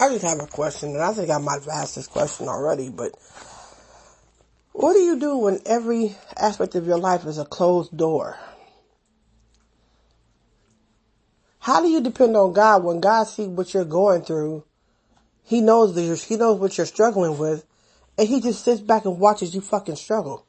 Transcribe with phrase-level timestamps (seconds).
[0.00, 2.88] I just have a question, and I think I might have asked this question already,
[2.88, 3.12] but
[4.72, 8.38] what do you do when every aspect of your life is a closed door?
[11.58, 14.64] How do you depend on God when God sees what you're going through?
[15.44, 17.66] He knows that you're, he knows what you're struggling with,
[18.16, 20.46] and he just sits back and watches you fucking struggle.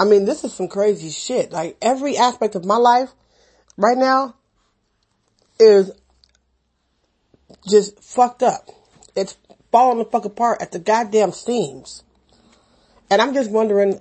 [0.00, 1.52] I mean, this is some crazy shit.
[1.52, 3.10] Like every aspect of my life
[3.76, 4.36] right now
[5.60, 5.92] is
[7.68, 8.68] just fucked up.
[9.14, 9.36] It's
[9.70, 12.02] falling the fuck apart at the goddamn seams.
[13.10, 14.00] And I'm just wondering,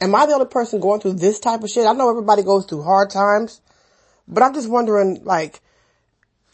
[0.00, 1.86] am I the only person going through this type of shit?
[1.86, 3.60] I know everybody goes through hard times,
[4.28, 5.60] but I'm just wondering, like,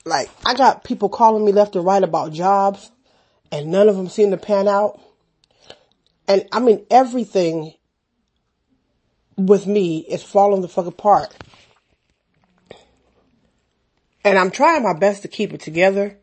[0.04, 2.90] like, I got people calling me left and right about jobs,
[3.50, 5.00] and none of them seem to pan out.
[6.26, 7.74] And I mean, everything
[9.36, 11.34] with me is falling the fuck apart.
[14.24, 16.16] And I'm trying my best to keep it together.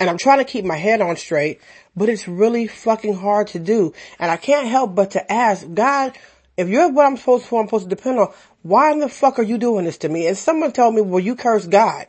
[0.00, 1.60] And I'm trying to keep my head on straight,
[1.96, 3.92] but it's really fucking hard to do.
[4.18, 6.16] And I can't help but to ask, God,
[6.56, 8.32] if you're what I'm supposed to, I'm supposed to depend on,
[8.62, 10.26] why in the fuck are you doing this to me?
[10.26, 12.06] And someone told me, well, you curse God.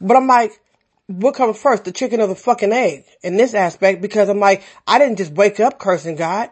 [0.00, 0.60] But I'm like,
[1.06, 4.02] what comes first, the chicken or the fucking egg in this aspect?
[4.02, 6.50] Because I'm like, I didn't just wake up cursing God.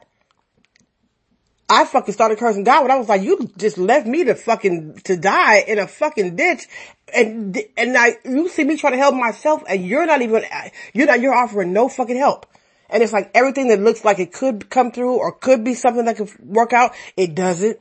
[1.73, 4.99] I fucking started cursing God when I was like, you just left me to fucking,
[5.05, 6.67] to die in a fucking ditch.
[7.15, 10.45] And, and I, you see me trying to help myself and you're not even,
[10.93, 12.45] you're not, you're offering no fucking help.
[12.91, 16.05] And it's like everything that looks like it could come through or could be something
[16.05, 17.79] that could work out, it doesn't.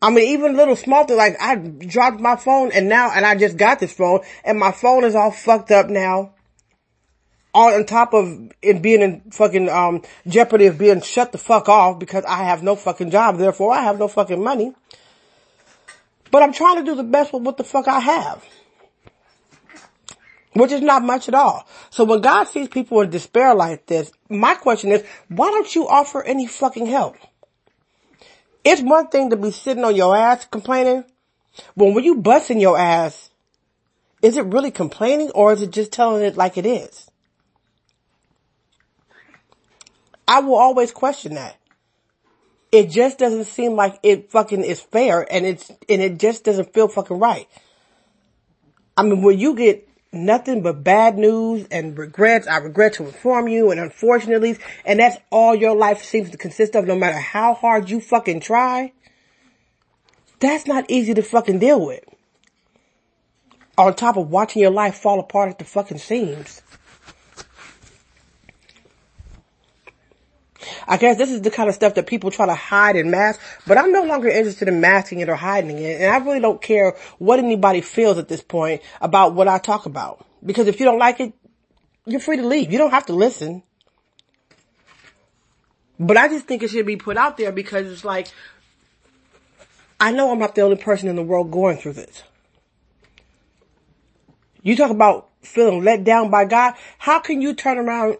[0.00, 3.34] I mean, even little small things like I dropped my phone and now, and I
[3.34, 6.34] just got this phone and my phone is all fucked up now
[7.54, 11.98] on top of it being in fucking um, jeopardy of being shut the fuck off
[11.98, 14.74] because I have no fucking job, therefore I have no fucking money.
[16.30, 18.44] But I'm trying to do the best with what the fuck I have.
[20.52, 21.66] Which is not much at all.
[21.90, 25.88] So when God sees people in despair like this, my question is, why don't you
[25.88, 27.16] offer any fucking help?
[28.64, 31.04] It's one thing to be sitting on your ass complaining,
[31.76, 33.30] but when you busting your ass,
[34.22, 37.03] is it really complaining or is it just telling it like it is?
[40.26, 41.56] I will always question that.
[42.72, 46.72] It just doesn't seem like it fucking is fair and it's, and it just doesn't
[46.72, 47.48] feel fucking right.
[48.96, 53.48] I mean, when you get nothing but bad news and regrets, I regret to inform
[53.48, 57.54] you and unfortunately, and that's all your life seems to consist of no matter how
[57.54, 58.92] hard you fucking try,
[60.40, 62.04] that's not easy to fucking deal with.
[63.76, 66.62] On top of watching your life fall apart at the fucking seams.
[70.86, 73.40] I guess this is the kind of stuff that people try to hide and mask,
[73.66, 76.00] but I'm no longer interested in masking it or hiding it.
[76.00, 79.86] And I really don't care what anybody feels at this point about what I talk
[79.86, 80.24] about.
[80.44, 81.32] Because if you don't like it,
[82.06, 82.72] you're free to leave.
[82.72, 83.62] You don't have to listen.
[85.98, 88.28] But I just think it should be put out there because it's like,
[90.00, 92.22] I know I'm not the only person in the world going through this.
[94.62, 96.74] You talk about feeling let down by God.
[96.98, 98.16] How can you turn around?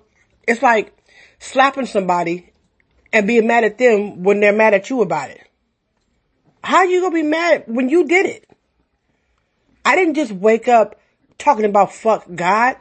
[0.47, 0.95] It's like
[1.39, 2.53] slapping somebody
[3.13, 5.41] and being mad at them when they're mad at you about it.
[6.63, 8.49] How are you gonna be mad when you did it?
[9.85, 10.99] I didn't just wake up
[11.39, 12.77] talking about fuck God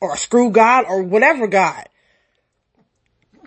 [0.00, 1.88] or screw God or whatever God.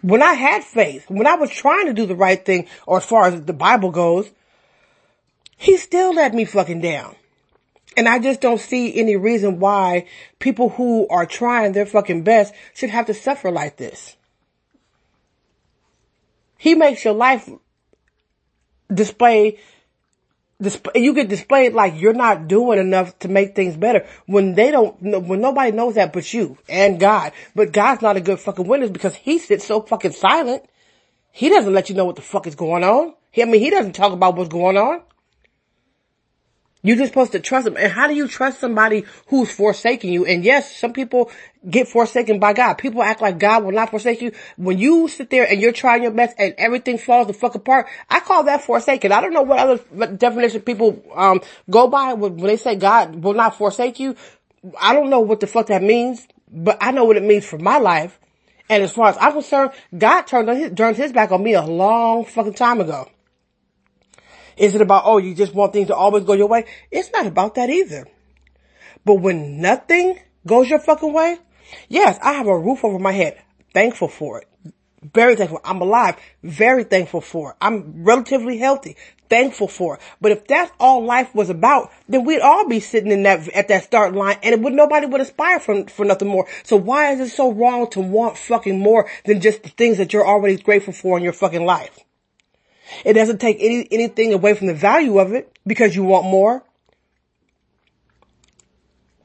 [0.02, 3.06] When I had faith, when I was trying to do the right thing, or as
[3.06, 4.30] far as the Bible goes,
[5.56, 7.16] he still let me fucking down.
[7.96, 10.08] And I just don't see any reason why
[10.40, 14.16] people who are trying their fucking best should have to suffer like this.
[16.58, 17.50] He makes your life
[18.94, 19.60] display,
[20.62, 24.72] display, you get displayed like you're not doing enough to make things better when they
[24.72, 27.34] don't, when nobody knows that but you and God.
[27.54, 30.64] But God's not a good fucking witness because he sits so fucking silent.
[31.32, 33.14] He doesn't let you know what the fuck is going on.
[33.36, 35.02] I mean, he doesn't talk about what's going on.
[36.86, 37.78] You're just supposed to trust them.
[37.78, 40.26] And how do you trust somebody who's forsaking you?
[40.26, 41.32] And yes, some people
[41.68, 42.74] get forsaken by God.
[42.74, 44.34] People act like God will not forsake you.
[44.58, 47.88] When you sit there and you're trying your best and everything falls the fuck apart,
[48.10, 49.14] I call that forsaken.
[49.14, 53.34] I don't know what other definition people, um, go by when they say God will
[53.34, 54.18] not forsake you.
[54.80, 57.58] I don't know what the fuck that means, but I know what it means for
[57.58, 58.20] my life.
[58.70, 61.62] And as far as I'm concerned, God turned his, turned his back on me a
[61.62, 63.10] long fucking time ago.
[64.58, 66.66] Is it about, oh, you just want things to always go your way?
[66.92, 68.08] It's not about that either.
[69.06, 71.38] But when nothing goes your fucking way,
[71.90, 73.42] yes, I have a roof over my head.
[73.74, 74.48] Thankful for it.
[75.14, 75.60] Very thankful.
[75.66, 76.16] I'm alive.
[76.44, 77.58] Very thankful for it.
[77.60, 78.96] I'm relatively healthy.
[79.34, 79.96] thankful for.
[79.96, 80.02] It.
[80.22, 83.68] But if that's all life was about, then we'd all be sitting in that, at
[83.70, 86.48] that start line and it would, nobody would aspire for, for nothing more.
[86.64, 90.14] So why is it so wrong to want fucking more than just the things that
[90.14, 92.03] you're already grateful for in your fucking life?
[93.06, 96.64] It doesn't take any, anything away from the value of it because you want more.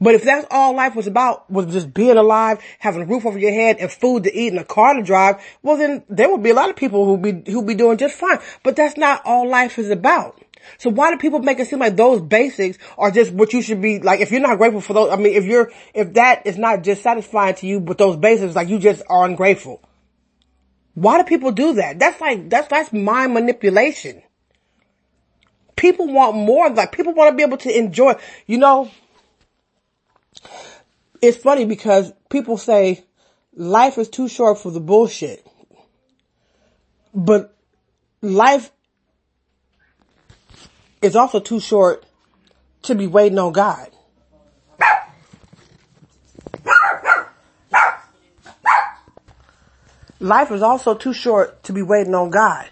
[0.01, 3.37] But if that's all life was about, was just being alive, having a roof over
[3.37, 6.41] your head and food to eat and a car to drive, well then there would
[6.41, 8.39] be a lot of people who be, who be doing just fine.
[8.63, 10.41] But that's not all life is about.
[10.77, 13.81] So why do people make it seem like those basics are just what you should
[13.81, 14.21] be like?
[14.21, 17.01] If you're not grateful for those, I mean, if you're, if that is not just
[17.01, 19.81] satisfying to you, but those basics, like you just are ungrateful.
[20.95, 21.99] Why do people do that?
[21.99, 24.21] That's like, that's, that's mind manipulation.
[25.75, 28.15] People want more, like people want to be able to enjoy,
[28.45, 28.91] you know,
[31.21, 33.03] it's funny because people say
[33.53, 35.45] life is too short for the bullshit.
[37.13, 37.55] But
[38.21, 38.71] life
[41.01, 42.05] is also too short
[42.83, 43.89] to be waiting on God.
[50.19, 52.69] Life is also too short to be waiting on God.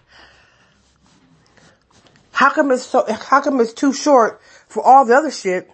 [2.32, 5.72] How come it's so, how come it's too short for all the other shit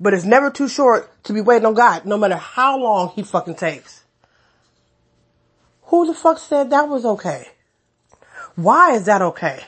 [0.00, 3.22] but it's never too short to be waiting on God, no matter how long he
[3.22, 4.04] fucking takes.
[5.84, 7.48] Who the fuck said that was okay?
[8.56, 9.60] Why is that okay?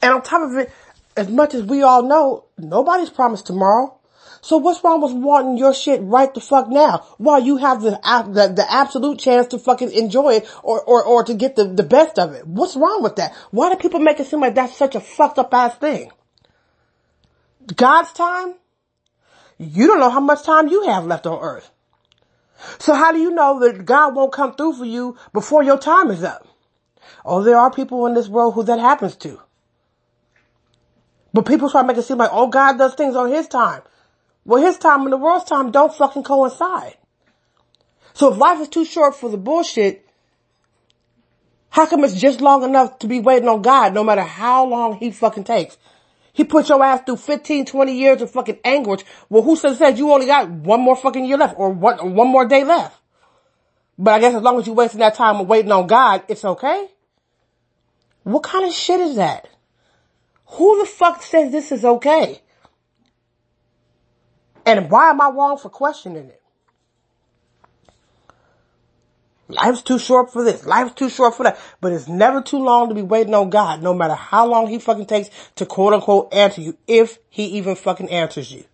[0.00, 0.70] And on top of it,
[1.16, 3.98] as much as we all know, nobody's promised tomorrow.
[4.44, 7.92] So what's wrong with wanting your shit right the fuck now while you have the,
[7.92, 11.84] the, the absolute chance to fucking enjoy it or, or, or to get the, the
[11.84, 12.44] best of it?
[12.44, 13.32] What's wrong with that?
[13.52, 16.10] Why do people make it seem like that's such a fucked up ass thing?
[17.76, 18.56] God's time,
[19.58, 21.70] you don't know how much time you have left on earth.
[22.80, 26.10] So how do you know that God won't come through for you before your time
[26.10, 26.48] is up?
[27.24, 29.40] Oh, there are people in this world who that happens to.
[31.32, 33.82] But people try to make it seem like, oh, God does things on his time.
[34.44, 36.96] Well, his time and the world's time don't fucking coincide.
[38.14, 40.06] So if life is too short for the bullshit,
[41.70, 44.96] how come it's just long enough to be waiting on God no matter how long
[44.96, 45.78] he fucking takes?
[46.34, 49.02] He put your ass through 15, 20 years of fucking anguish.
[49.28, 52.28] Well, who said, said you only got one more fucking year left or one, one
[52.28, 52.98] more day left?
[53.98, 56.88] But I guess as long as you're wasting that time waiting on God, it's okay.
[58.24, 59.48] What kind of shit is that?
[60.46, 62.40] Who the fuck says this is okay?
[64.64, 66.42] And why am I wrong for questioning it?
[69.48, 70.64] Life's too short for this.
[70.64, 71.58] Life's too short for that.
[71.80, 74.78] But it's never too long to be waiting on God, no matter how long he
[74.78, 78.64] fucking takes to quote unquote answer you, if he even fucking answers you.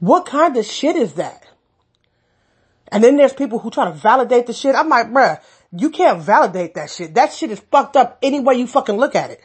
[0.00, 1.46] What kind of shit is that?
[2.88, 4.74] And then there's people who try to validate the shit.
[4.74, 5.40] I'm like, bruh,
[5.72, 7.14] you can't validate that shit.
[7.14, 9.44] That shit is fucked up any way you fucking look at it.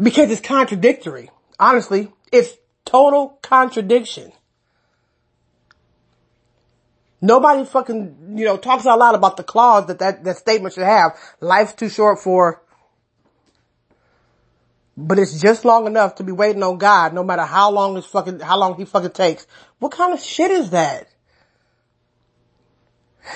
[0.00, 1.30] Because it's contradictory.
[1.58, 2.52] Honestly, it's
[2.84, 4.32] total contradiction.
[7.20, 10.84] Nobody fucking, you know, talks a lot about the clause that that, that statement should
[10.84, 11.16] have.
[11.40, 12.62] Life's too short for,
[14.96, 18.04] but it's just long enough to be waiting on God no matter how long this
[18.04, 19.46] fucking, how long he fucking takes.
[19.78, 21.08] What kind of shit is that?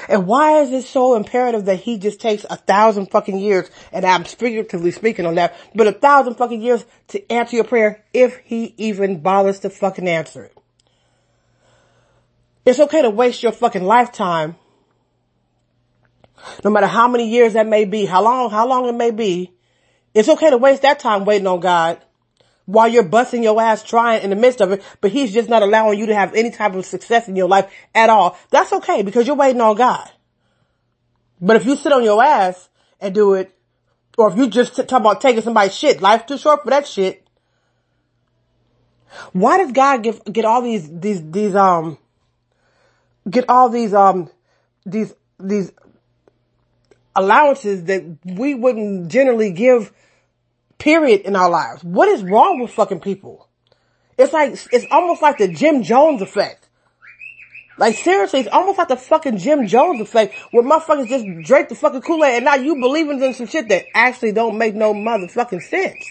[0.09, 4.05] And why is it so imperative that he just takes a thousand fucking years, and
[4.05, 8.37] I'm figuratively speaking on that, but a thousand fucking years to answer your prayer if
[8.45, 10.57] he even bothers to fucking answer it?
[12.67, 14.57] It's okay to waste your fucking lifetime.
[16.63, 19.53] No matter how many years that may be, how long, how long it may be.
[20.15, 22.03] It's okay to waste that time waiting on God
[22.69, 25.63] while you're busting your ass trying in the midst of it, but he's just not
[25.63, 28.39] allowing you to have any type of success in your life at all.
[28.51, 30.07] That's okay because you're waiting on God.
[31.41, 32.69] But if you sit on your ass
[33.01, 33.57] and do it,
[34.19, 37.27] or if you just talk about taking somebody's shit, life's too short for that shit.
[39.33, 41.97] Why does God give, get all these, these, these, um,
[43.31, 44.29] get all these, um,
[44.85, 45.73] these, these
[47.17, 49.91] allowances that we wouldn't generally give
[50.79, 51.85] period in our lives.
[51.85, 53.49] What is wrong with fucking people?
[54.17, 56.69] It's like, it's almost like the Jim Jones effect.
[57.79, 61.77] Like seriously, it's almost like the fucking Jim Jones effect where motherfuckers just drink the
[61.77, 65.63] fucking Kool-Aid and now you believing in some shit that actually don't make no motherfucking
[65.63, 66.05] sense.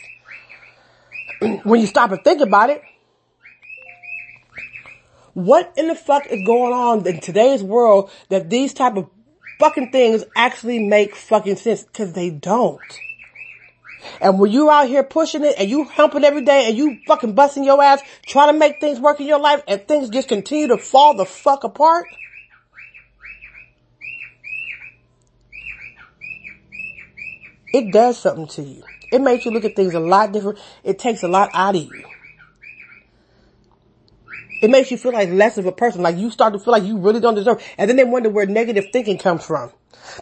[1.64, 2.82] when you stop and think about it.
[5.34, 9.10] What in the fuck is going on in today's world that these type of
[9.60, 11.86] fucking things actually make fucking sense?
[11.94, 12.82] Cause they don't.
[14.22, 17.34] And when you out here pushing it and you humping every day and you fucking
[17.34, 20.68] busting your ass trying to make things work in your life and things just continue
[20.68, 22.08] to fall the fuck apart.
[27.78, 28.84] it does something to you.
[29.12, 30.60] It makes you look at things a lot different.
[30.84, 32.04] It takes a lot out of you.
[34.62, 36.02] It makes you feel like less of a person.
[36.02, 37.64] Like you start to feel like you really don't deserve.
[37.78, 39.72] And then they wonder where negative thinking comes from.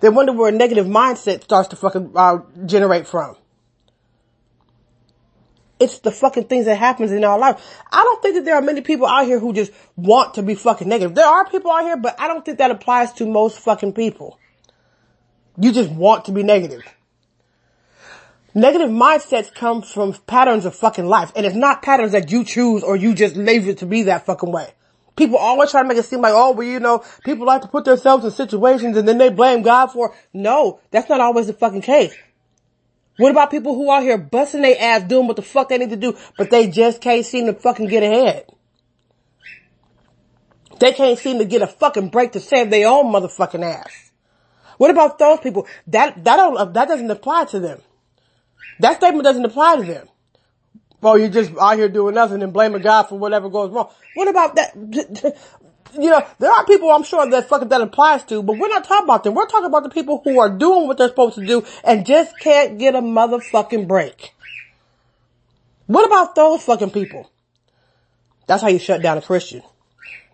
[0.01, 3.37] They wonder where a negative mindset starts to fucking uh, generate from.
[5.79, 7.81] It's the fucking things that happens in our life.
[7.91, 10.55] I don't think that there are many people out here who just want to be
[10.55, 11.15] fucking negative.
[11.15, 14.39] There are people out here, but I don't think that applies to most fucking people.
[15.59, 16.83] You just want to be negative.
[18.53, 21.33] Negative mindsets come from patterns of fucking life.
[21.35, 24.51] And it's not patterns that you choose or you just it to be that fucking
[24.51, 24.73] way.
[25.17, 27.67] People always try to make it seem like, oh, well, you know, people like to
[27.67, 31.53] put themselves in situations and then they blame God for, no, that's not always the
[31.53, 32.13] fucking case.
[33.17, 35.91] What about people who are here busting their ass doing what the fuck they need
[35.91, 38.45] to do, but they just can't seem to fucking get ahead?
[40.79, 44.11] They can't seem to get a fucking break to save their own motherfucking ass.
[44.77, 45.67] What about those people?
[45.87, 47.81] That, that don't, that doesn't apply to them.
[48.79, 50.09] That statement doesn't apply to them.
[51.05, 53.91] Oh, well, you're just out here doing nothing and blaming God for whatever goes wrong.
[54.15, 55.37] What about that?
[55.93, 58.83] You know, there are people I'm sure that fucking that applies to, but we're not
[58.83, 59.33] talking about them.
[59.33, 62.37] We're talking about the people who are doing what they're supposed to do and just
[62.39, 64.33] can't get a motherfucking break.
[65.87, 67.29] What about those fucking people?
[68.47, 69.61] That's how you shut down a Christian.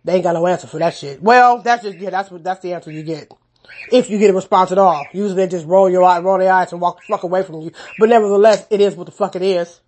[0.03, 1.21] They ain't got no answer for that shit.
[1.21, 3.31] Well, that's just, yeah, that's what, that's the answer you get.
[3.91, 5.05] If you get a response at all.
[5.13, 7.61] Usually they just roll your eye, roll their eyes and walk the fuck away from
[7.61, 7.71] you.
[7.99, 9.79] But nevertheless, it is what the fuck it is.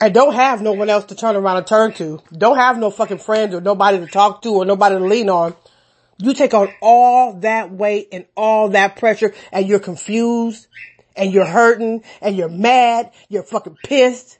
[0.00, 2.20] And don't have no one else to turn around and turn to.
[2.32, 5.54] Don't have no fucking friends or nobody to talk to or nobody to lean on.
[6.16, 10.68] You take on all that weight and all that pressure and you're confused
[11.16, 13.12] and you're hurting and you're mad.
[13.28, 14.38] You're fucking pissed.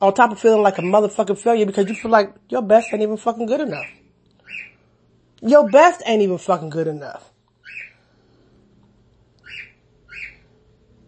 [0.00, 3.02] On top of feeling like a motherfucking failure because you feel like your best ain't
[3.02, 3.86] even fucking good enough.
[5.42, 7.30] Your best ain't even fucking good enough.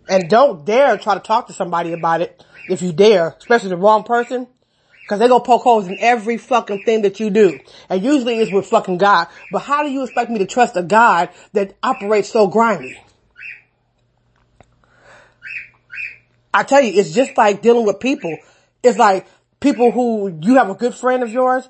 [0.08, 3.76] And don't dare try to talk to somebody about it if you dare, especially the
[3.76, 4.48] wrong person.
[5.06, 7.60] Cause they gonna poke holes in every fucking thing that you do.
[7.88, 9.26] And usually it's with fucking God.
[9.50, 12.98] But how do you expect me to trust a God that operates so grimy?
[16.54, 18.44] I tell you, it's just like dealing with people.
[18.82, 19.26] It's like
[19.60, 21.68] people who you have a good friend of yours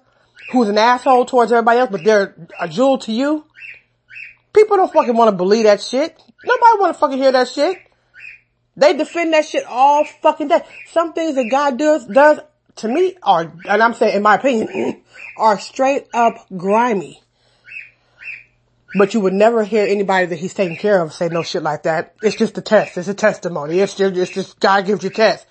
[0.49, 3.47] who's an asshole towards everybody else, but they're a jewel to you.
[4.53, 6.21] People don't fucking want to believe that shit.
[6.45, 7.89] Nobody want to fucking hear that shit.
[8.77, 10.63] They defend that shit all fucking day.
[10.87, 12.41] Some things that God does, does
[12.77, 15.03] to me are, and I'm saying in my opinion,
[15.37, 17.23] are straight up grimy.
[18.95, 21.85] But you would never hear anybody that he's taking care of say no shit like
[21.85, 22.15] that.
[22.23, 22.99] It's just a test.
[22.99, 23.81] It's a testimony.
[23.81, 25.47] It's just, it's just God gives you tests.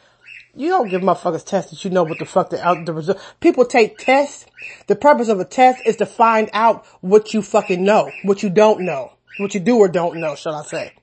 [0.56, 3.20] You don't give motherfuckers tests that you know what the fuck the the result.
[3.40, 4.46] People take tests.
[4.88, 8.50] The purpose of a test is to find out what you fucking know, what you
[8.50, 10.94] don't know, what you do or don't know, shall I say.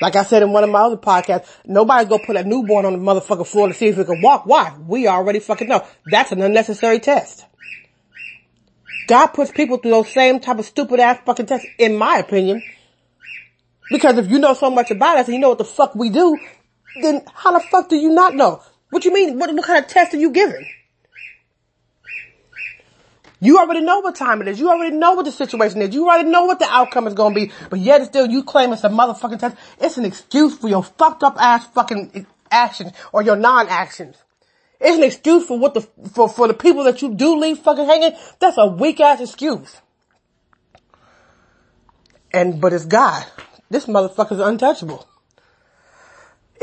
[0.00, 2.92] Like I said in one of my other podcasts, nobody go put a newborn on
[2.92, 4.44] the motherfucking floor to see if it can walk.
[4.44, 4.76] Why?
[4.86, 5.86] We already fucking know.
[6.06, 7.44] That's an unnecessary test.
[9.06, 12.62] God puts people through those same type of stupid ass fucking tests, in my opinion.
[13.90, 16.10] Because if you know so much about us and you know what the fuck we
[16.10, 16.38] do,
[17.02, 18.62] then how the fuck do you not know?
[18.90, 19.38] What you mean?
[19.38, 20.66] What, what kind of test are you giving?
[23.44, 24.58] You already know what time it is.
[24.58, 25.94] You already know what the situation is.
[25.94, 27.52] You already know what the outcome is going to be.
[27.68, 29.56] But yet still you claim it's a motherfucking test.
[29.78, 34.16] It's an excuse for your fucked up ass fucking actions or your non-actions.
[34.80, 35.82] It's an excuse for what the,
[36.14, 38.12] for, for the people that you do leave fucking hanging.
[38.38, 39.76] That's a weak ass excuse.
[42.32, 43.26] And, but it's God.
[43.68, 45.06] This motherfucker's untouchable.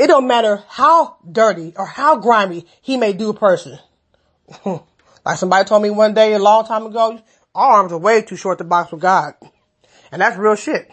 [0.00, 3.78] It don't matter how dirty or how grimy he may do a person.
[5.24, 7.20] like somebody told me one day a long time ago,
[7.54, 9.34] arms are way too short to box with God.
[10.10, 10.90] And that's real shit.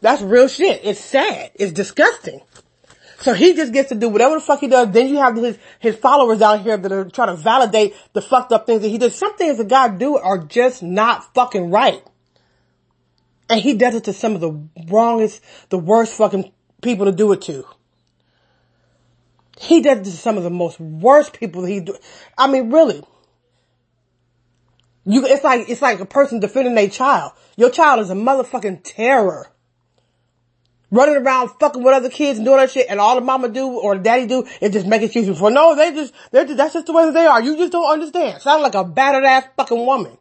[0.00, 0.80] That's real shit.
[0.84, 1.52] It's sad.
[1.54, 2.40] It's disgusting.
[3.20, 4.90] So he just gets to do whatever the fuck he does.
[4.90, 8.50] Then you have his, his followers out here that are trying to validate the fucked
[8.50, 9.14] up things that he does.
[9.14, 12.02] Some things that God do are just not fucking right.
[13.48, 17.30] And he does it to some of the wrongest, the worst fucking people to do
[17.32, 17.64] it to.
[19.60, 21.96] He does it to some of the most worst people he do.
[22.36, 23.04] I mean, really.
[25.04, 27.32] You, it's like, it's like a person defending their child.
[27.56, 29.48] Your child is a motherfucking terror.
[30.90, 33.66] Running around fucking with other kids and doing that shit and all the mama do
[33.66, 36.74] or the daddy do is just make excuses for, no, they just, they're just, that's
[36.74, 37.42] just the way that they are.
[37.42, 38.42] You just don't understand.
[38.42, 40.18] Sound like a battered ass fucking woman.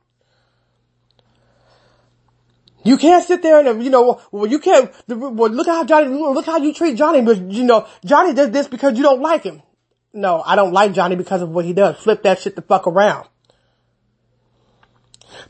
[2.83, 6.45] You can't sit there and, you know, well, you can't, well, look how Johnny, look
[6.45, 9.61] how you treat Johnny, but you know, Johnny does this because you don't like him.
[10.13, 11.97] No, I don't like Johnny because of what he does.
[11.97, 13.27] Flip that shit the fuck around.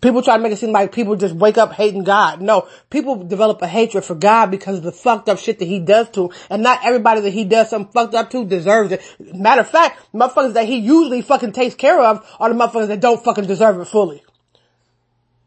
[0.02, 2.42] People try to make it seem like people just wake up hating God.
[2.42, 5.80] No, people develop a hatred for God because of the fucked up shit that he
[5.80, 6.38] does to them.
[6.50, 9.02] And not everybody that he does something fucked up to deserves it.
[9.20, 13.02] Matter of fact, motherfuckers that he usually fucking takes care of are the motherfuckers that
[13.02, 14.24] don't fucking deserve it fully.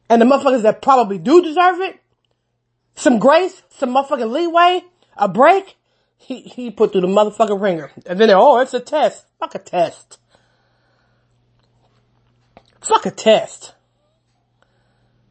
[0.09, 2.01] And the motherfuckers that probably do deserve it,
[2.95, 4.83] some grace, some motherfucking leeway,
[5.17, 5.77] a break,
[6.17, 7.91] he, he put through the motherfucking ringer.
[8.07, 9.27] And then, oh, it's a test.
[9.39, 10.19] Fuck a test.
[12.81, 13.75] Fuck a test.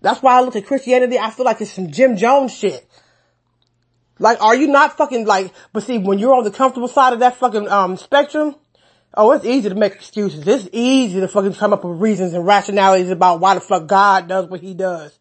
[0.04, 2.86] That's why I look at Christianity, I feel like it's some Jim Jones shit.
[4.20, 7.20] Like, are you not fucking like, but see, when you're on the comfortable side of
[7.20, 8.56] that fucking, um, spectrum,
[9.16, 10.46] oh, it's easy to make excuses.
[10.46, 14.28] It's easy to fucking come up with reasons and rationalities about why the fuck God
[14.28, 15.18] does what he does.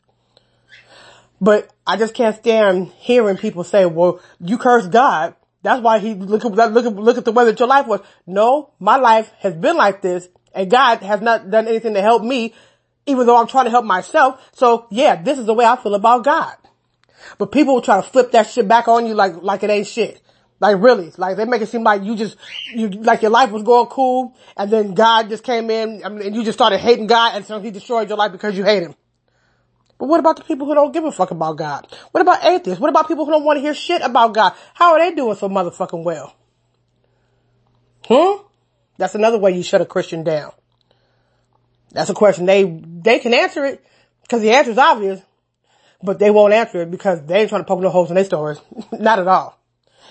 [1.40, 5.36] But I just can't stand hearing people say, well, you curse God.
[5.62, 8.00] That's why he, look at, look at, look at the way that your life was.
[8.26, 12.24] No, my life has been like this and God has not done anything to help
[12.24, 12.52] me
[13.06, 14.50] even though I'm trying to help myself.
[14.52, 16.56] So yeah, this is the way I feel about God.
[17.38, 19.86] But people will try to flip that shit back on you like, like it ain't
[19.86, 20.20] shit.
[20.60, 22.36] Like really, like they make it seem like you just,
[22.72, 26.44] you, like your life was going cool and then God just came in and you
[26.44, 28.94] just started hating God and so he destroyed your life because you hate him.
[29.98, 31.86] But what about the people who don't give a fuck about God?
[32.12, 32.80] What about atheists?
[32.80, 34.52] What about people who don't want to hear shit about God?
[34.74, 36.34] How are they doing so motherfucking well?
[38.06, 38.42] Hmm?
[38.98, 40.52] That's another way you shut a Christian down.
[41.92, 43.84] That's a question they, they can answer it
[44.22, 45.20] because the answer is obvious,
[46.02, 48.24] but they won't answer it because they ain't trying to poke no holes in their
[48.24, 48.60] stories.
[48.92, 49.58] Not at all.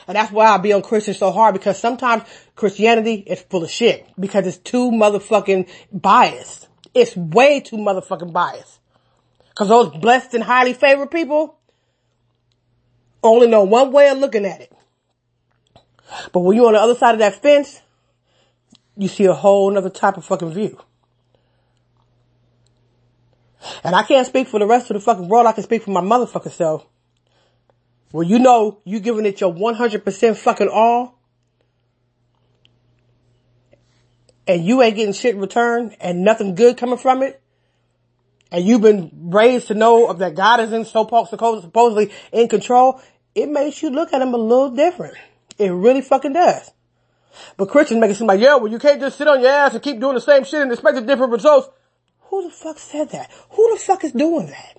[0.08, 2.24] And that's why I be on Christians so hard because sometimes
[2.56, 6.68] Christianity is full of shit because it's too motherfucking biased.
[6.94, 8.80] It's way too motherfucking biased.
[9.56, 11.58] Cause those blessed and highly favored people
[13.22, 14.72] only know one way of looking at it.
[16.34, 17.82] But when you're on the other side of that fence,
[18.98, 20.80] you see a whole nother type of fucking view.
[23.84, 25.48] And I can't speak for the rest of the fucking world.
[25.48, 26.86] I can speak for my motherfucking self.
[28.12, 31.20] Well, you know, you giving it your 100% fucking all.
[34.48, 37.42] And you ain't getting shit in return and nothing good coming from it.
[38.52, 43.02] And you've been raised to know that God is in so supposedly in control.
[43.34, 45.16] It makes you look at him a little different.
[45.58, 46.72] It really fucking does.
[47.56, 49.74] But Christians make it seem like, yeah, well, you can't just sit on your ass
[49.74, 51.70] and keep doing the same shit and expect different results.
[52.32, 53.30] Who the fuck said that?
[53.50, 54.78] Who the fuck is doing that?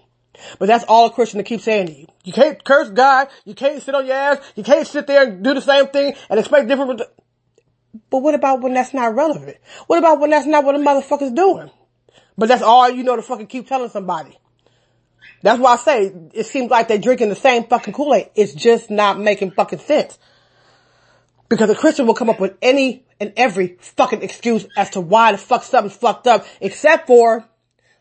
[0.59, 2.07] But that's all a Christian to keep saying to you.
[2.25, 3.29] You can't curse God.
[3.45, 4.39] You can't sit on your ass.
[4.57, 7.03] You can't sit there and do the same thing and expect different.
[8.09, 9.59] But what about when that's not relevant?
[9.87, 11.71] What about when that's not what a motherfucker's doing?
[12.39, 14.39] But that's all you know to fucking keep telling somebody.
[15.43, 18.31] That's why I say it seems like they're drinking the same fucking Kool-Aid.
[18.35, 20.19] It's just not making fucking sense.
[21.51, 25.31] Because a Christian will come up with any and every fucking excuse as to why
[25.31, 27.49] the fuck something's fucked up, except for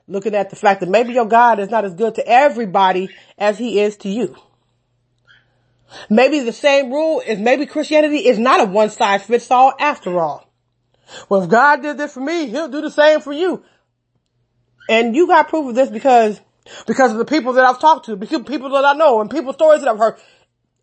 [0.07, 3.59] looking at the fact that maybe your God is not as good to everybody as
[3.59, 4.35] he is to you.
[6.09, 10.19] Maybe the same rule is maybe Christianity is not a one size fits all after
[10.19, 10.51] all.
[11.29, 13.63] Well, if God did this for me, he'll do the same for you.
[14.89, 16.41] And you got proof of this because,
[16.87, 19.53] because of the people that I've talked to, because people that I know and people
[19.53, 20.15] stories that I've heard.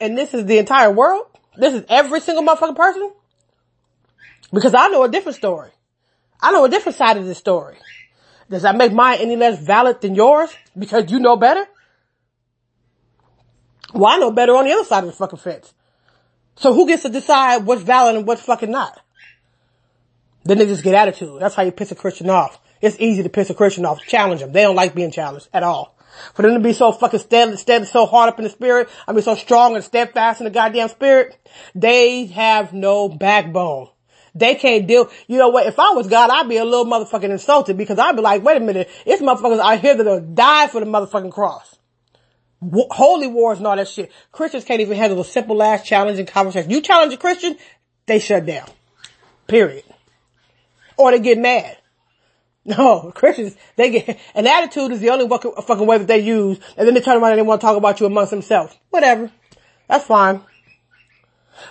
[0.01, 1.27] And this is the entire world.
[1.57, 3.11] This is every single motherfucking person?
[4.53, 5.71] Because I know a different story.
[6.41, 7.77] I know a different side of this story.
[8.51, 10.51] Does that make mine any less valid than yours?
[10.77, 11.67] Because you know better?
[13.93, 15.75] Well, I know better on the other side of the fucking fence.
[16.57, 19.01] So who gets to decide what's valid and what's fucking not?
[20.45, 21.41] Then they just get attitude.
[21.41, 22.59] That's how you piss a Christian off.
[22.81, 24.01] It's easy to piss a Christian off.
[24.01, 24.53] Challenge them.
[24.53, 25.97] They don't like being challenged at all.
[26.35, 29.23] For them to be so fucking steady, so hard up in the spirit, I mean
[29.23, 31.37] so strong and steadfast in the goddamn spirit,
[31.75, 33.91] they have no backbone.
[34.39, 37.31] They can't deal, you know what, if I was God, I'd be a little motherfucking
[37.31, 40.81] insulted because I'd be like, wait a minute, it's motherfuckers out here that'll die for
[40.81, 41.77] the motherfucking cross.
[42.61, 44.11] Holy wars and all that shit.
[44.33, 46.71] Christians can't even handle a simple ass challenging conversation.
[46.71, 47.57] You challenge a Christian,
[48.07, 48.69] they shut down.
[49.47, 49.85] Period.
[50.97, 51.77] Or they get mad.
[52.65, 56.87] No, Christians, they get, an attitude is the only fucking way that they use, and
[56.87, 58.77] then they turn around and they want to talk about you amongst themselves.
[58.91, 59.33] Whatever.
[59.89, 60.43] That's fine.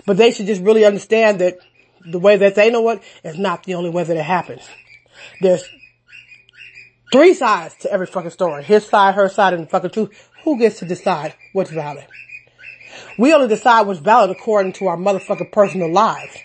[0.07, 1.59] But they should just really understand that
[2.11, 4.67] the way that they know it is not the only way that it happens.
[5.41, 5.63] There's
[7.11, 8.63] three sides to every fucking story.
[8.63, 10.29] His side, her side, and the fucking truth.
[10.43, 12.05] Who gets to decide what's valid?
[13.17, 16.37] We only decide what's valid according to our motherfucking personal lives.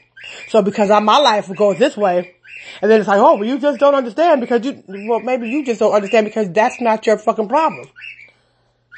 [0.48, 2.34] So because I, my life goes this way,
[2.80, 5.64] and then it's like, oh, well, you just don't understand because you, well, maybe you
[5.64, 7.88] just don't understand because that's not your fucking problem.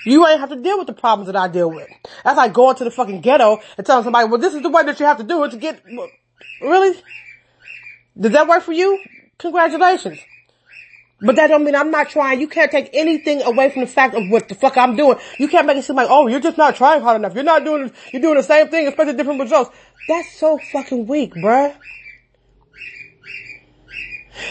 [0.06, 1.88] You ain't have to deal with the problems that I deal with.
[2.24, 4.82] That's like going to the fucking ghetto and telling somebody, well, this is the way
[4.84, 5.82] that you have to do it to get,
[6.60, 7.00] really?
[8.18, 9.02] Does that work for you?
[9.38, 10.18] Congratulations.
[11.20, 12.40] But that don't mean I'm not trying.
[12.40, 15.18] You can't take anything away from the fact of what the fuck I'm doing.
[15.38, 17.34] You can't make it seem like, oh, you're just not trying hard enough.
[17.34, 19.74] You're not doing, you're doing the same thing, expecting different results.
[20.08, 21.74] That's so fucking weak, bruh.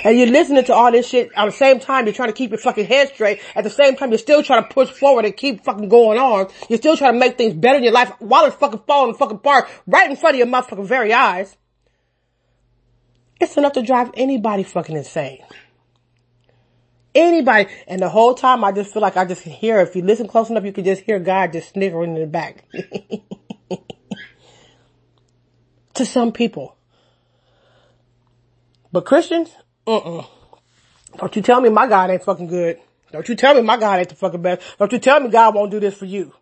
[0.03, 2.51] And you're listening to all this shit at the same time you're trying to keep
[2.51, 3.41] your fucking head straight.
[3.55, 6.47] At the same time you're still trying to push forward and keep fucking going on.
[6.69, 9.37] You're still trying to make things better in your life while it's fucking falling fucking
[9.37, 11.55] apart right in front of your motherfucking very eyes.
[13.39, 15.39] It's enough to drive anybody fucking insane.
[17.15, 17.69] Anybody.
[17.87, 20.27] And the whole time I just feel like I just can hear, if you listen
[20.27, 22.65] close enough, you can just hear God just sniggering in the back.
[25.93, 26.75] to some people.
[28.91, 29.51] But Christians,
[29.87, 30.25] uh-uh.
[31.17, 32.79] Don't you tell me my God ain't fucking good.
[33.11, 34.61] Don't you tell me my God ain't the fucking best.
[34.79, 36.33] Don't you tell me God won't do this for you.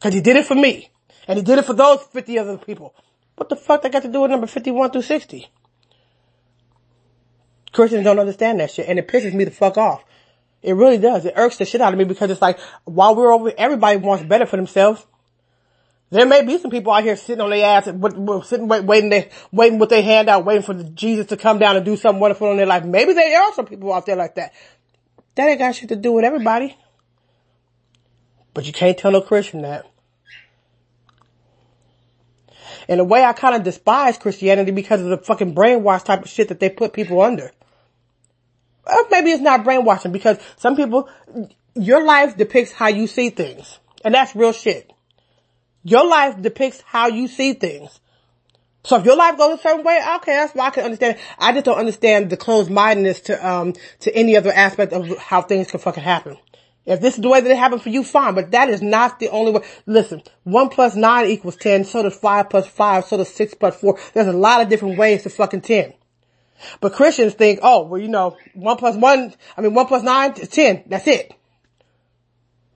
[0.00, 0.90] Cause he did it for me.
[1.26, 2.94] And he did it for those 50 other people.
[3.36, 5.48] What the fuck they got to do with number 51 through 60?
[7.74, 10.04] Christians don't understand that shit and it pisses me the fuck off.
[10.62, 11.26] It really does.
[11.26, 14.24] It irks the shit out of me because it's like, while we're over, everybody wants
[14.24, 15.06] better for themselves.
[16.10, 17.84] There may be some people out here sitting on their ass,
[18.48, 21.96] sitting waiting, waiting with their hand out, waiting for Jesus to come down and do
[21.96, 22.84] something wonderful in their life.
[22.84, 24.54] Maybe there are some people out there like that.
[25.34, 26.76] That ain't got shit to do with everybody.
[28.54, 29.84] But you can't tell no Christian that.
[32.88, 36.28] In a way, I kind of despise Christianity because of the fucking brainwash type of
[36.28, 37.50] shit that they put people under.
[38.86, 41.08] Well, maybe it's not brainwashing because some people,
[41.74, 43.78] your life depicts how you see things.
[44.04, 44.90] And that's real shit.
[45.82, 48.00] Your life depicts how you see things.
[48.84, 51.18] So if your life goes a certain way, okay, that's why I can understand.
[51.38, 55.70] I just don't understand the closed-mindedness to, um, to any other aspect of how things
[55.70, 56.36] can fucking happen.
[56.84, 59.18] If this is the way that it happened for you, fine, but that is not
[59.18, 59.62] the only way.
[59.86, 63.74] Listen, one plus nine equals ten, so does five plus five, so does six plus
[63.80, 63.98] four.
[64.12, 65.94] There's a lot of different ways to fucking ten.
[66.80, 70.32] But Christians think, oh, well, you know, one plus one, I mean, one plus nine
[70.34, 70.84] is ten.
[70.86, 71.34] That's it.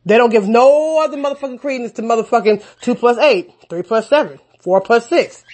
[0.04, 4.38] They don't give no other motherfucking credence to motherfucking two plus eight, three plus seven,
[4.60, 5.44] four plus six.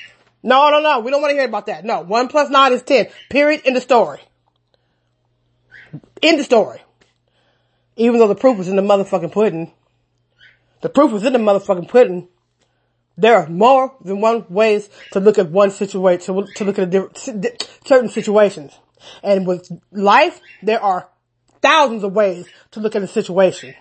[0.45, 1.01] No, no, no.
[1.01, 1.85] We don't want to hear about that.
[1.85, 3.09] No, one plus nine is ten.
[3.31, 3.63] Period.
[3.65, 4.21] In the story.
[6.23, 6.81] In the story.
[7.97, 9.73] Even though the proof was in the motherfucking pudding.
[10.83, 12.29] The proof was in the motherfucking pudding.
[13.17, 17.69] There are more than one ways to look at one situation, to, to look at
[17.85, 18.79] certain situations.
[19.23, 21.09] And with life, there are
[21.63, 23.75] thousands of ways to look at a situation.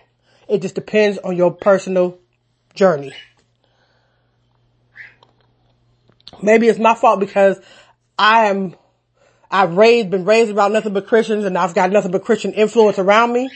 [0.48, 2.18] It just depends on your personal
[2.74, 3.12] journey.
[6.42, 7.58] Maybe it's my fault because
[8.18, 8.76] I am,
[9.50, 12.98] I've raised, been raised around nothing but Christians and I've got nothing but Christian influence
[12.98, 13.50] around me.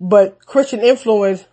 [0.00, 1.44] But Christian influence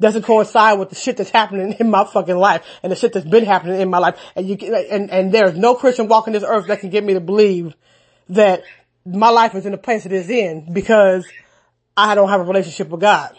[0.00, 3.26] doesn't coincide with the shit that's happening in my fucking life and the shit that's
[3.26, 4.18] been happening in my life.
[4.36, 7.20] And you and, and there's no Christian walking this earth that can get me to
[7.20, 7.74] believe
[8.30, 8.62] that
[9.04, 11.26] my life is in the place it is in because
[11.96, 13.36] I don't have a relationship with God.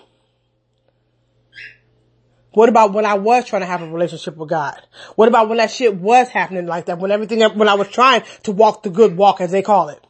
[2.53, 4.79] What about when I was trying to have a relationship with God?
[5.15, 6.99] What about when that shit was happening like that?
[6.99, 10.05] When everything, when I was trying to walk the good walk as they call it?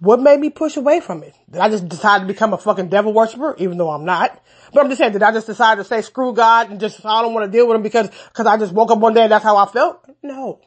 [0.00, 1.34] What made me push away from it?
[1.50, 4.42] Did I just decide to become a fucking devil worshiper, even though I'm not?
[4.72, 7.20] But I'm just saying, did I just decide to say screw God and just, I
[7.22, 9.32] don't want to deal with him because, cause I just woke up one day and
[9.32, 10.04] that's how I felt?
[10.22, 10.60] No.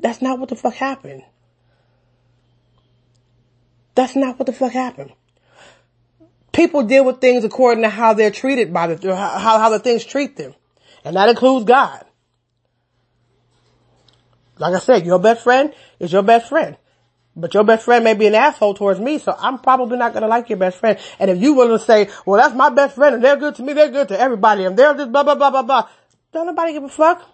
[0.00, 1.22] That's not what the fuck happened.
[3.94, 5.12] That's not what the fuck happened
[6.52, 10.04] people deal with things according to how they're treated by the, how, how the things
[10.04, 10.54] treat them.
[11.04, 12.04] And that includes God.
[14.58, 16.76] Like I said, your best friend is your best friend.
[17.34, 20.28] But your best friend may be an asshole towards me, so I'm probably not gonna
[20.28, 20.98] like your best friend.
[21.18, 23.62] And if you willing to say, well that's my best friend and they're good to
[23.62, 25.88] me, they're good to everybody, and they're just blah blah blah blah blah,
[26.32, 27.26] don't nobody give a fuck.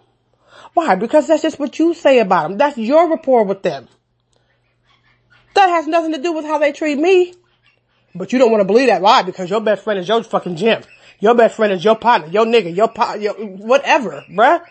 [0.73, 0.95] Why?
[0.95, 2.57] Because that's just what you say about them.
[2.57, 3.87] That's your rapport with them.
[5.55, 7.33] That has nothing to do with how they treat me.
[8.15, 9.01] But you don't want to believe that.
[9.01, 9.23] Why?
[9.23, 10.83] Because your best friend is your fucking gym.
[11.19, 14.61] Your best friend is your partner, your nigga, your your, whatever, bruh.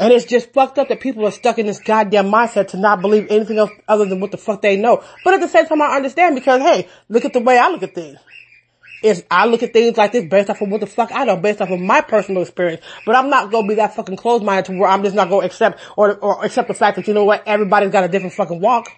[0.00, 3.02] And it's just fucked up that people are stuck in this goddamn mindset to not
[3.02, 5.04] believe anything else other than what the fuck they know.
[5.24, 7.82] But at the same time, I understand because, hey, look at the way I look
[7.82, 8.18] at things.
[9.02, 11.36] Is I look at things like this based off of what the fuck I know,
[11.36, 12.82] based off of my personal experience.
[13.04, 15.80] But I'm not gonna be that fucking closed-minded to where I'm just not gonna accept
[15.98, 18.88] or, or accept the fact that, you know what, everybody's got a different fucking walk.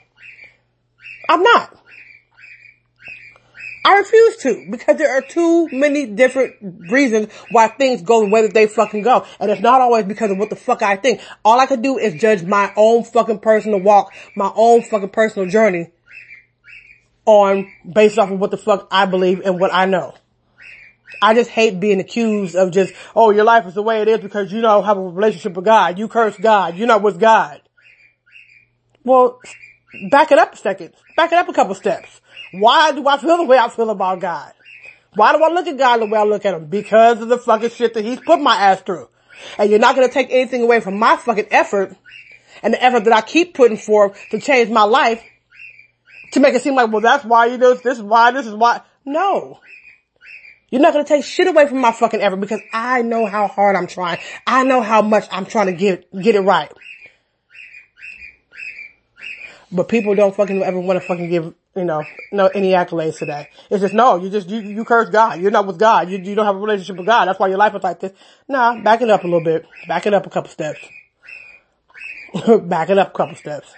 [1.29, 1.82] I'm not.
[3.85, 6.55] I refuse to because there are too many different
[6.91, 9.27] reasons why things go the way that they fucking go.
[9.41, 11.21] And it's not always because of what the fuck I think.
[11.45, 15.49] All I can do is judge my own fucking personal walk, my own fucking personal
[15.49, 15.91] journey
[17.25, 20.15] on based off of what the fuck I believe and what I know.
[21.21, 24.19] I just hate being accused of just, oh, your life is the way it is
[24.19, 25.99] because you don't have a relationship with God.
[25.99, 26.77] You curse God.
[26.77, 27.63] You're not with God.
[29.05, 29.41] Well,
[30.11, 30.95] back it up a second.
[31.17, 32.21] Back it up a couple steps.
[32.53, 34.53] Why do I feel the way I feel about God?
[35.15, 36.67] Why do I look at God the way I look at him?
[36.67, 39.09] Because of the fucking shit that he's put my ass through.
[39.59, 41.97] And you're not gonna take anything away from my fucking effort
[42.63, 45.23] and the effort that I keep putting forth to change my life
[46.33, 48.47] to make it seem like, well, that's why you do this, this is why, this
[48.47, 48.81] is why.
[49.05, 49.61] No.
[50.71, 53.77] You're not gonna take shit away from my fucking effort because I know how hard
[53.77, 54.19] I'm trying.
[54.47, 56.73] I know how much I'm trying to get, get it right.
[59.73, 63.27] But people don't fucking ever want to fucking give, you know, no, any accolades to
[63.27, 63.49] that.
[63.71, 65.41] It's just, no, you just, you, you curse God.
[65.41, 66.11] You're not with God.
[66.11, 67.27] You, you don't have a relationship with God.
[67.27, 68.13] That's why your life is like this.
[68.49, 69.67] Nah, back it up a little bit.
[69.89, 70.81] Back it up a couple steps.
[72.63, 73.73] back it up a couple steps.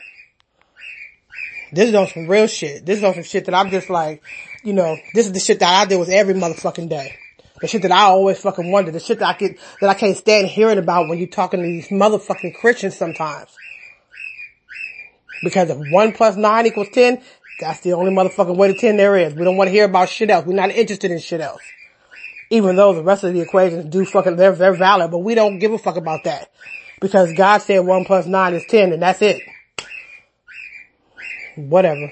[1.73, 2.85] This is on some real shit.
[2.85, 4.23] This is on some shit that I'm just like,
[4.65, 7.17] you know, this is the shit that I deal with every motherfucking day.
[7.61, 8.91] The shit that I always fucking wonder.
[8.91, 11.67] The shit that I get, that I can't stand hearing about when you're talking to
[11.67, 13.57] these motherfucking Christians sometimes.
[15.45, 17.23] Because if one plus nine equals ten,
[17.61, 19.35] that's the only motherfucking way to ten there is.
[19.35, 20.45] We don't want to hear about shit else.
[20.47, 21.63] We're not interested in shit else.
[22.51, 25.59] Even though the rest of the equations do fucking, they're, they're valid, but we don't
[25.59, 26.51] give a fuck about that.
[27.01, 29.41] Because God said one plus nine is ten and that's it.
[31.57, 32.11] Whatever.